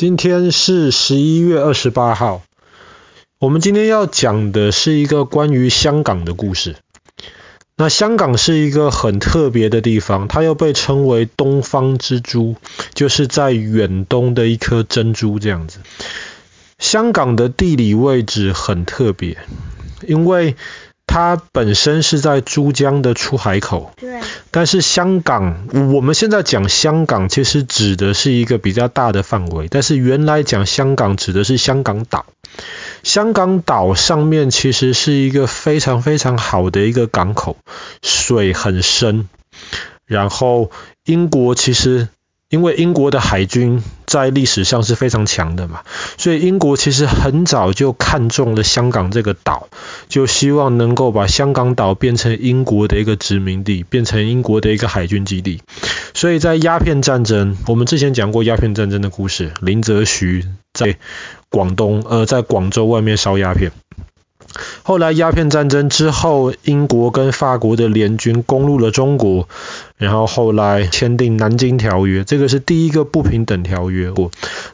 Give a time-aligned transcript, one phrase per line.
[0.00, 2.40] 今天是十一月二十八号。
[3.38, 6.76] 我们今天要讲的是一个关于香港的故事。
[7.76, 12.56] 那香港是一个很特别的地方，它又被称为东方之珠，
[12.94, 15.80] 就是在远东的一颗珍珠这样子。
[16.78, 19.36] 香港的地理位置很特别，
[20.08, 20.56] 因为
[21.10, 23.92] 它本身是在珠江的出海口。
[23.96, 24.20] 对。
[24.52, 29.66] 但是香港，我们现在讲香港，其实指的是一个比较大的范围。
[29.68, 32.26] 但是原来讲香港指的是香港岛。
[33.02, 37.56] 香港岛上面其实是一个非常非常好的一个港口，
[38.02, 39.28] 水很深。
[40.06, 40.70] 然后
[41.04, 42.06] 英国其实。
[42.52, 43.80] 因为英国的海军
[44.10, 45.82] 在历史上是非常强的嘛，
[46.18, 49.68] 所以英国其实很早就看中了香港这个岛，
[50.08, 55.62] 就希望能够把香港岛变成英国的一个殖民地，变成英国的一个海军基地。
[56.12, 60.96] 所以在鸦片战争，我们之前讲过鸦片战争的故事，林则徐在
[61.48, 63.70] 广东呃在广州外面烧鸦片。
[64.82, 69.48] 后来鸦片战争之后，英国跟法国的联军攻入了中国，
[69.96, 74.12] 然后后来签订南京条约，这个是第一个不平等条约。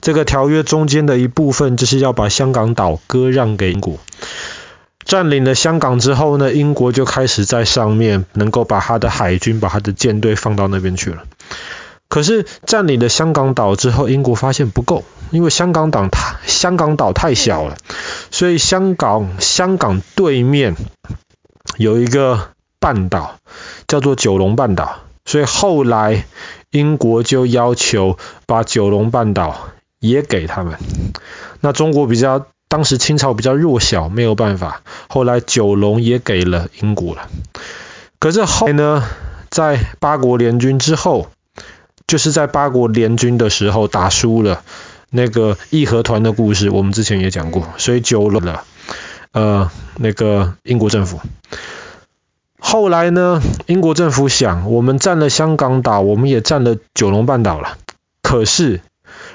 [0.00, 3.98] 这个条约中间的一部分就是要把香港岛割让给英国。
[5.04, 11.24] 占领了香港之后呢，英国就开始在上面能够把他的海军、把他的舰队放到那边去了。
[12.08, 17.76] 可是占领了香港岛之后，英国发现不够，因为香港岛太香港岛太小了，
[18.30, 20.76] 所以香港香港对面
[21.76, 23.38] 有一个半岛
[23.88, 26.24] 叫做九龙半岛，所以后来
[26.70, 29.68] 英国就要求把九龙半岛
[29.98, 30.78] 也给他们。
[31.60, 37.28] 那中国比较当时清朝比较弱小，没有办法，后来九龙也给了英国了。
[38.20, 39.04] 可是后来呢，
[39.50, 41.28] 在八国联军之后。
[42.06, 44.62] 就是在八国联军的时候打输了
[45.10, 48.64] 那个义和团的故事，我们之前也讲过，所以就了
[49.32, 51.20] 呃那个英国政府。
[52.58, 57.78] 后来呢，英国政府想，我们占了香港岛，我们也占了九龙半岛了。
[58.22, 58.80] 可是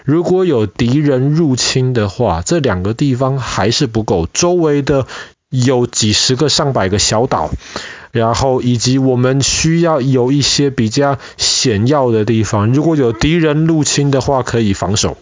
[0.04, 5.08] 如果有敌人入侵的话，这两个地方还是不够，周围的
[5.51, 7.51] 有几十个、上百个小岛。
[8.12, 15.16] 然后以及我们需要有一些比较险要的地方，如果有敌人入侵的话，可以防守。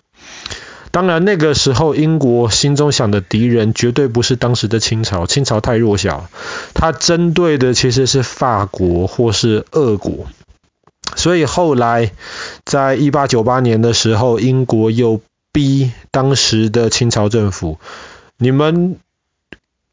[0.89, 6.31] 当然那个时候英国心中想的敌人绝对不是当时的清朝，清朝太弱小，
[6.73, 10.25] 他针对的其实是法国或是俄国。
[11.15, 12.11] 所以后来
[12.65, 15.21] 在一八九八年的时候，英国又
[15.53, 17.77] 逼当时的清朝政府，
[18.39, 18.97] 你们。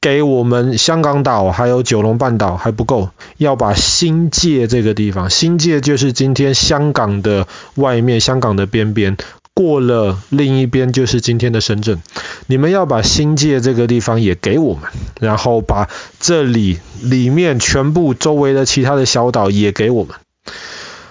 [0.07, 9.17] 给我们香港岛还有九龙半岛还不够，要把新界这个地方，新界就是今天香港的外面，香港的边边，
[9.53, 12.01] 过了另一边就是今天的深圳。
[12.47, 14.85] 你们要把新界这个地方也给我们，
[15.19, 15.89] 然后把
[16.21, 20.15] 这里里面全部周围的其他的小岛也给我们。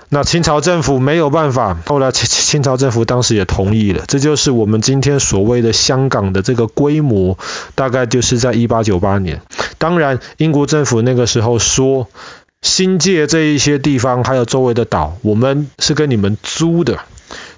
[0.09, 7.37] 那清朝政府没有办法，后来清清朝政府当时也同意了，这就是我们今天所谓的香港的这个规模，
[7.73, 9.41] 大概就是在一八九八年。
[9.77, 12.07] 当然，英国政府那个时候说，
[12.61, 16.99] 新界这一些地方还有周围的岛，我们是跟你们租的，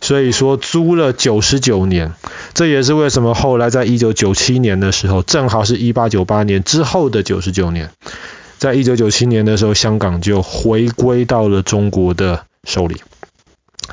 [0.02, 2.14] 所以说租了九十九年。
[2.54, 7.92] 这也是为什么后来在一九九七年的时候，正好是一八九八年之后的九十九年。
[8.58, 13.02] 在一九九七年的时候，香港就回归到了中国的手里。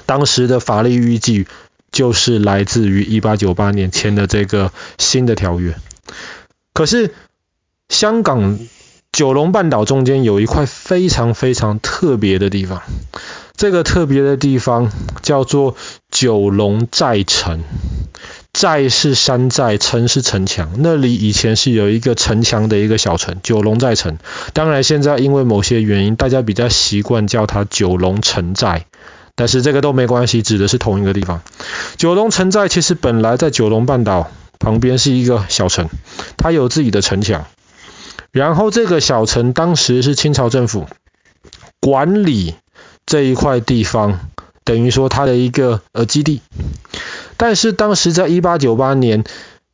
[0.07, 1.47] 当时的法律依据
[1.93, 5.77] 就是来自于一八九八年签的这个新的条约。
[6.73, 7.15] 可是，
[7.89, 8.59] 香港
[9.13, 12.83] 九龙半岛中间有一块非常非常特别的地方，
[13.57, 14.91] 这个特别的地方
[15.23, 15.77] 叫做
[16.11, 17.63] 九龙寨城。
[18.55, 20.71] 寨是山寨，城是城墙。
[20.79, 24.17] 那里以前是有一个城墙的一个小城，九龙寨城。
[24.53, 28.87] 当然，现在因为某些原因，大家比较习惯叫它九龙城寨。
[29.35, 31.43] 但是这个都没关系，指的是同一个地方。
[31.97, 34.31] 九龙城寨其实本来在九龙半岛
[34.61, 35.91] 旁边是一个小城，
[36.37, 37.45] 它有自己的城墙。
[38.31, 40.87] 然后这个小城当时是清朝政府
[41.81, 42.55] 管理
[43.05, 44.21] 这一块地方，
[44.65, 46.41] 等于说它的一个呃基地。
[47.37, 49.25] 但是当时在一八九八年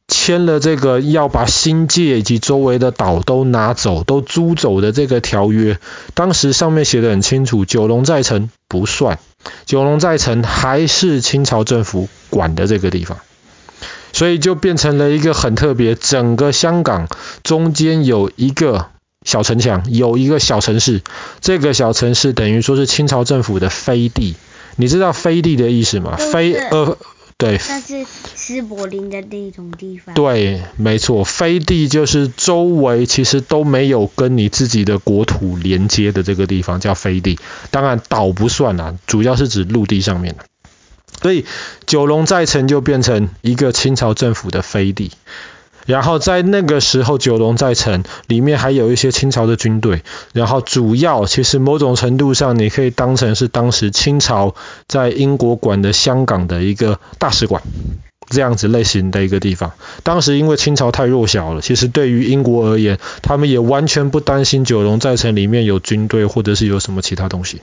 [0.08, 5.78] 签了这个要把新界以及周围的岛都拿走、都租走的这个条约，
[6.14, 9.20] 当时上面写的很清楚，九龙寨城不算，
[9.66, 13.18] 九龙寨城还是清朝政府管的这个地方，
[14.12, 17.06] 所以就变成了一个很特别，整个香港
[17.44, 18.86] 中间有一个
[19.24, 21.02] 小城墙，有一个小城市，
[21.40, 24.34] 这个小城市等于说是清朝政府的飞地，
[24.80, 26.16] 你知道飞地的意思吗？
[26.16, 26.96] 飞呃。
[27.40, 28.04] 对，那是
[28.34, 30.14] 斯伯林的那种地方。
[30.14, 37.38] 对，没错，飞地就是周围其实都没有跟你自己的国土连接的这个地方叫飞地。
[37.70, 40.44] 当然岛不算啦，主要是指陆地上面的。
[41.22, 41.46] 所以
[41.86, 45.10] 九龙寨城就变成一个清朝政府的飞地。
[45.90, 50.02] 然后在那个时候，九龙寨城里面还有一些清朝的军队。
[50.32, 54.54] 然后主要其实某种程度上，你可以当成是当时清朝
[54.86, 57.60] 在英国管的香港的一个大使馆，
[58.28, 59.72] 这样子类型的一个地方。
[60.04, 67.62] 当时因为清朝太弱小了，其实对于英国而言，他们也完全不担心九龙寨城里面有军队或者是有什么其他东西。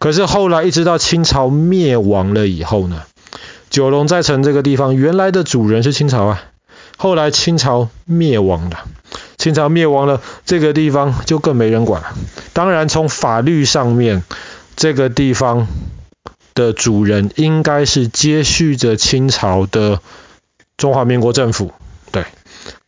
[0.00, 3.04] 可是后来一直到清朝灭亡了以后呢，
[3.70, 6.42] 九龙寨城这个地方原来的主人是清朝啊。
[7.02, 8.84] 后来清朝灭亡了，
[9.38, 12.12] 清朝灭亡了，这个地方就更没人管了。
[12.52, 14.22] 当然，从法律上面，
[14.76, 15.66] 这个地方
[16.52, 20.00] 的主人应该是接续着清朝的
[20.76, 21.72] 中华民国政府，
[22.12, 22.26] 对。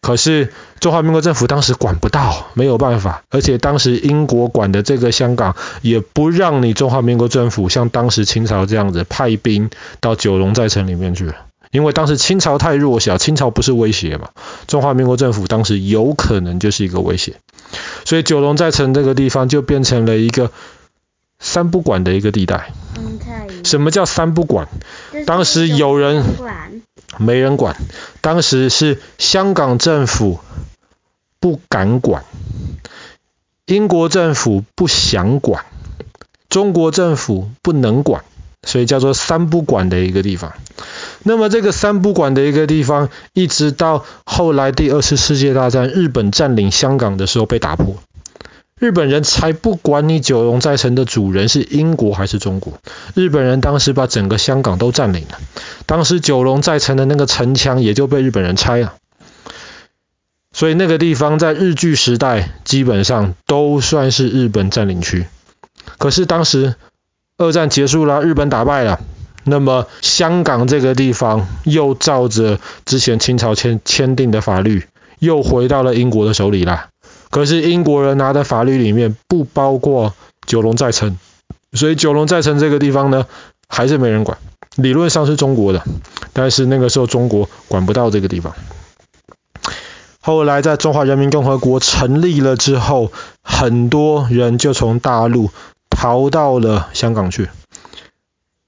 [0.03, 9.71] 可是中华民国政府当时管不到，没有办法，而且当时英国管的这个香港也不让你中华民国政府像当时清朝这样子派兵
[10.01, 11.33] 到九龙寨城里面去。
[11.73, 14.29] 因为当时清朝太弱小，清朝不是威胁嘛，
[14.69, 17.41] 中华民国政府当时有可能就是一个威胁，
[18.05, 20.53] 所以九龙寨城这个地方就变成了一个
[21.41, 22.73] 三不管的一个地带。
[23.65, 24.69] 什么叫三不管？
[25.25, 26.25] 当时有人
[27.19, 27.77] 没人管，
[28.21, 30.41] 当时是香港政府
[31.41, 32.25] 不敢管，
[33.65, 35.65] 英国政府不想管，
[36.51, 38.25] 中国政府不能管，
[38.65, 40.53] 所以叫做三不管的一个地方。
[41.23, 47.97] 那么这个三不管的一个地方，一直到后来第二次世界大战，日本占领香港的时候被打破。
[48.79, 52.73] 日本人才不管你九龙寨城的主人是英国还是中国，
[53.15, 55.39] 日本人当时把整个香港都占领了。
[55.87, 58.95] 当时九龙寨城的那个城墙也就被日本人拆了。
[60.53, 65.27] 所以那个地方在日据时代基本上都算是日本占领区。
[65.99, 66.75] 可是当时
[67.39, 69.01] 二战结束了，日本打败了。
[69.45, 74.87] 那么香港这个地方又照着之前清朝签签订的法律，
[75.19, 76.89] 又回到了英国的手里啦。
[77.31, 80.15] 可是英国人拿的法律里面不包括
[80.47, 81.17] 九龙寨城，
[81.73, 83.27] 所以九龙寨城这个地方呢，
[83.69, 84.39] 还是没人管。
[84.77, 85.83] 理论上是中国的，
[86.33, 88.55] 但是那个时候中国管不到这个地方。
[90.21, 93.11] 后来在中华人民共和国成立了之后，
[93.43, 95.51] 很多人就从大陆
[96.03, 97.49] 逃到了香港去。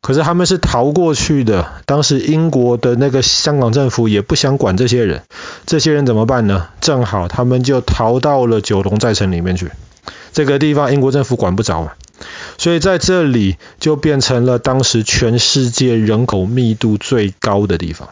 [0.00, 5.24] 可是他们是逃过去的，当时英国的那个香港政府也不想管这些人，
[5.66, 6.68] 这些人怎么办呢？
[6.80, 9.72] 正好他们就逃到了九龙寨城里面去，
[10.32, 11.94] 这个地方英国政府管不着嘛，
[12.56, 18.10] 所以在这里就变成了当时全世界人口密度最高的地方。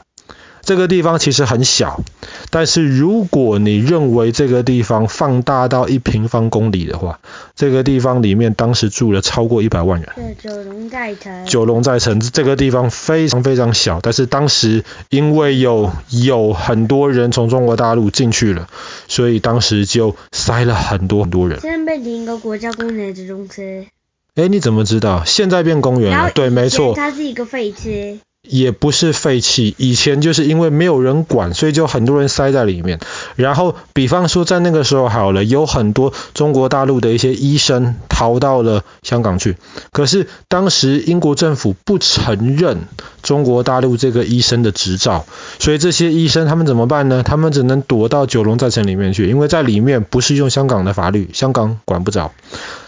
[0.72, 2.00] 这个地方其实很小，
[2.48, 7.20] 但是如果你认为这个地方放大到一平方公里的话，
[7.54, 10.34] 这个地方里面当时住了超过一百万人。
[10.42, 11.44] 九龙寨城。
[11.44, 18.66] 九龙寨城这个地方非常非常小，但是当时因为有有很多人从中国大陆进去了，
[19.08, 21.60] 所以当时就塞了很多很多人。
[21.60, 23.88] 现在变成一个国家公园的中心。
[24.36, 25.22] 哎，你怎么知道？
[25.26, 26.30] 现在变公园了？
[26.30, 26.94] 对，没错。
[26.94, 28.20] 它是一个废墟。
[28.48, 32.98] 也不是废弃，以前就是因为没有人管，所以就很多人塞在里面。
[33.36, 39.56] 然后，比方说在那个时候好了，有很多中国大陆的一些医生逃到了香港去。
[39.92, 42.88] 可是当时英国政府不承认
[43.22, 45.24] 中国大陆这个医生的执照，
[45.60, 47.22] 所以这些医生他们怎么办呢？
[47.22, 52.32] 他们只能躲到九龙寨城里面去，因为在里面不是用香港的法律，香港管不着。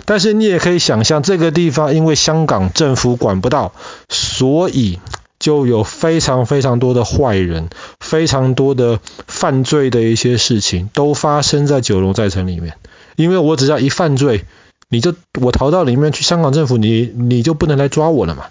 [0.04, 3.72] 但是你也可以想象，这个地方因为香港政府管不到，
[4.08, 4.98] 所以。
[5.44, 7.68] 就有非常非常多的坏人，
[8.00, 12.78] 非常多的犯罪的一些事情都发生在九龙寨城里面。
[13.14, 14.46] 因为我只要一犯罪，
[14.88, 18.44] 你就我逃到里面去，香港政府你你就不能来抓我了嘛。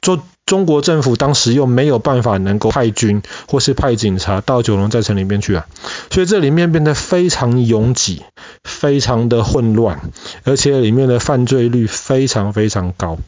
[0.00, 5.68] 中中国政府当时又没有办法能够派军或是派警察到九龙寨城里面去啊，
[6.10, 8.24] 所以这里面变得非常拥挤，
[8.64, 10.00] 非常的混乱，
[10.42, 13.18] 而且里面的犯罪率非常非常高。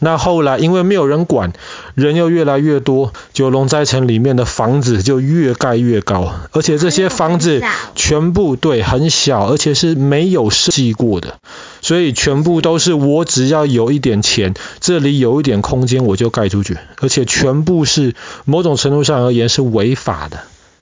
[0.00, 1.52] 那后来因为没有人管，
[1.94, 7.62] 人又越来越多，九龙寨城里面的房子就越盖越高，而且这些房子
[7.94, 11.38] 全部对很小，而且是没有设计过的，
[11.80, 18.14] 所以全部都是我只要有一点钱，这里有一点空间我就盖出去，而且全部是
[18.44, 20.38] 某种程度上而言是违法的，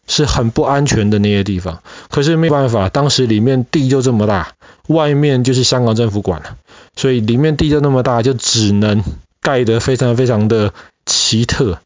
[0.07, 1.83] 是很不安全的那些地方。
[2.11, 4.53] 可是没办法，当时里面地就这么大，
[4.89, 6.57] 外面就是香港政府管了。
[6.97, 9.03] 所以里面地就那么大，就只能
[9.41, 10.73] 盖得非常非常的
[11.05, 11.79] 奇特，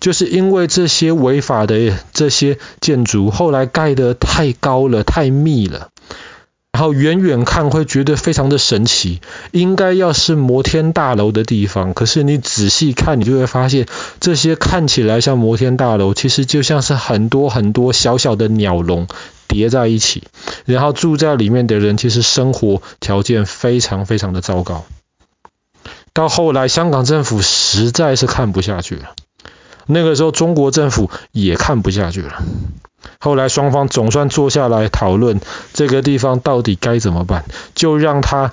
[0.00, 5.88] 就是因为这些违法的这些建筑后来盖得太高了，太密了。
[6.76, 11.94] 然后远远看会觉得非常的神奇，应该要是摩天大楼的地方。
[11.94, 13.86] 可是你仔细看，你就会发现
[14.20, 19.08] 这些看起来像摩天大楼，其实就像是很多很多小小的鸟笼
[19.48, 20.24] 叠在一起。
[20.66, 24.84] 然后住在里面的人，其实生活条件非常非常的糟糕。
[26.12, 29.14] 到后来，香港政府实在是看不下去了。
[29.86, 32.42] 那个时候，中国政府也看不下去了。
[33.18, 35.40] 后来双方总算坐下来讨论
[35.72, 37.44] 这个地方到底该怎么办，
[37.74, 38.52] 就让它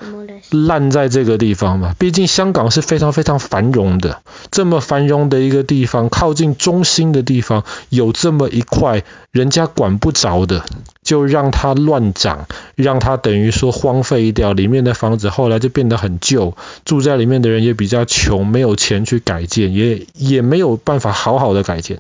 [0.51, 1.95] 烂在这个地方嘛。
[1.97, 10.63] 毕竟香港是非常非常繁荣的，这么繁荣的一个地方，靠近中心的地方有这么一块人家管不着的，
[11.03, 14.53] 就让它乱长，让它等于说荒废掉。
[14.53, 16.55] 里面的房子后来就变得很旧，
[16.85, 21.99] 住在里面的人也比较穷，没有钱去改建，也也没有办法好好的改建。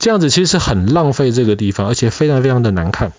[0.00, 3.12] 这样子其实很浪费这个地方，而且非常非常的难看。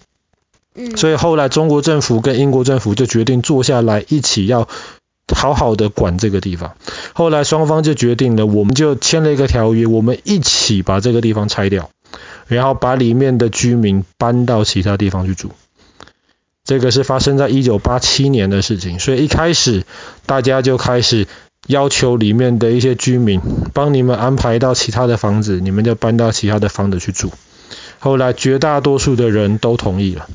[0.74, 4.68] 嗯，所以后来中国政府跟英国政府就决定坐下来一起要
[5.34, 6.76] 好好的管这个地方。
[7.14, 11.92] 后来双方就决定了，我们就签了一个条约，我们一起把这个地方拆掉，
[12.48, 15.52] 然后把里面的居民搬到其他地方去住。
[16.66, 19.86] 这个是发生在一九八七年的事情，所以一开始
[20.26, 21.28] 大家就开始。
[21.68, 23.40] 要求里面的一些居民
[23.74, 27.32] 帮你们安排到其他的房子，你们就搬到其他的房子去住。
[28.00, 30.28] 后来绝大多数的人都同意了。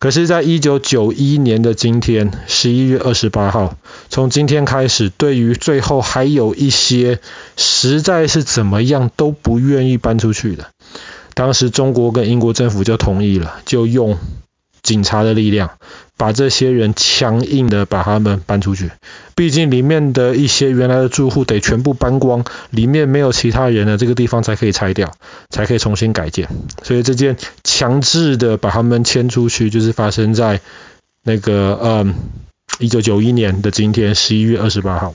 [0.00, 3.76] 可是，在一九九一年的今天，十一月二十八号，
[4.10, 7.20] 从今天开始，对于最后还有一些
[7.56, 10.66] 实在是怎么样都不愿意搬出去的，
[11.32, 14.18] 当时中国跟英国政府就同意了，就用
[14.82, 15.70] 警察的力量。
[16.16, 18.92] 把这些人强硬的把他们搬出去，
[19.34, 25.12] 毕竟里面的一些原来的住户得全部搬光，里面没有其他人了，这个地方才可以拆掉，
[25.50, 26.48] 才可以重新改建。
[26.84, 30.60] 所以这件强制的把他们迁出去，就是发生在
[31.24, 32.14] 那个嗯
[32.78, 35.14] 一九九一年的今天十一月二十八号。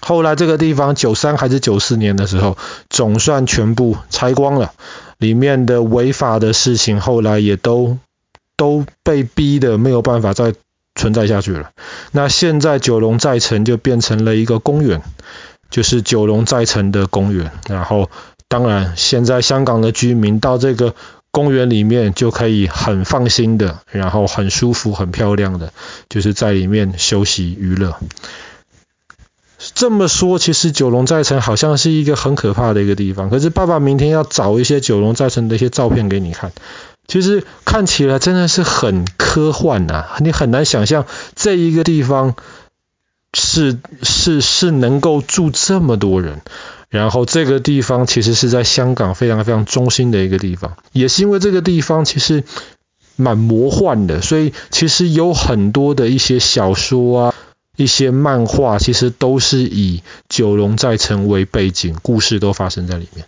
[0.00, 2.56] 后来这个地方九三还是九四年的时候，
[2.88, 4.72] 总算全部拆光了，
[5.18, 7.98] 里面的违法的事情后来也都。
[8.56, 10.54] 都被逼得没有办法再
[10.94, 11.70] 存在下去了。
[12.12, 15.02] 那现在九龙寨城就变成了一个公园，
[15.70, 17.50] 就是九龙寨城的公园。
[17.68, 18.08] 然后，
[18.48, 20.94] 当然，现在香港的居民到这个
[21.30, 25.72] 公园里面就可以很放心的，然后很舒服、很漂亮的，
[26.08, 27.94] 就是在里面休息娱乐。
[29.74, 33.28] 这么说，其实九龙寨城好像是一个很可怕的一个地方。
[33.28, 36.52] 可是，爸爸明天要找一些九龙寨城的一些照片给你看。
[37.06, 42.34] 其实看起来真的是很科幻啊，你很难想象这一个地方
[43.32, 46.40] 是是是能够住这么多人，
[46.88, 52.44] 然后这个地方其实是在香港非常非常中心的一个地方，也是因为这个地方其实
[53.14, 57.34] 蛮魔幻的，所以其实有很多的一些小说啊、
[57.76, 63.26] 一些漫画，其实都是以九龙寨城为背景，故事都发生在里面。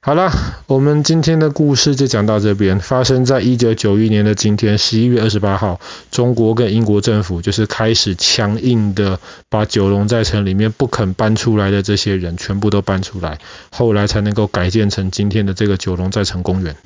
[0.00, 0.32] 好了，
[0.68, 2.78] 我们今天的故事就讲到这边。
[2.78, 5.80] 发生在一九九一年的今天，十一月二十八号，
[6.12, 9.18] 中国跟英国政府就是开始强硬的
[9.50, 13.38] 把九龙寨城里面不肯搬出来的这些人全部都搬出来，
[13.70, 16.76] 后来才能够改建成今天的这个九龙寨城公园。